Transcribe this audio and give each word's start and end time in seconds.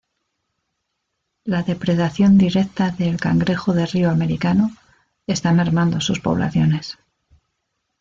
La 1.43 1.61
depredación 1.61 2.39
directa 2.39 2.89
de 2.89 3.07
el 3.07 3.19
cangrejo 3.19 3.73
de 3.75 3.85
río 3.85 4.09
americano, 4.09 4.75
está 5.27 5.51
mermando 5.51 6.01
sus 6.01 6.19
poblaciones. 6.21 6.97